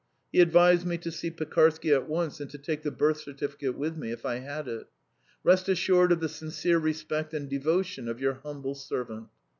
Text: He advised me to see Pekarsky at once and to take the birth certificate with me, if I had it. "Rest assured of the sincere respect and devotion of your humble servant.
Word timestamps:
He 0.31 0.41
advised 0.41 0.83
me 0.83 0.97
to 0.97 1.11
see 1.11 1.29
Pekarsky 1.29 1.93
at 1.93 2.09
once 2.09 2.39
and 2.39 2.49
to 2.49 2.57
take 2.57 2.81
the 2.81 2.89
birth 2.89 3.19
certificate 3.19 3.77
with 3.77 3.97
me, 3.97 4.11
if 4.11 4.25
I 4.25 4.37
had 4.37 4.67
it. 4.67 4.87
"Rest 5.43 5.69
assured 5.69 6.11
of 6.11 6.21
the 6.21 6.27
sincere 6.27 6.79
respect 6.79 7.35
and 7.35 7.47
devotion 7.47 8.07
of 8.07 8.19
your 8.19 8.39
humble 8.43 8.73
servant. 8.73 9.27